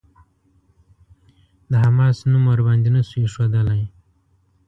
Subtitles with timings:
[1.69, 3.83] د «حماس» نوم ورباندې نه شو ايښودلای.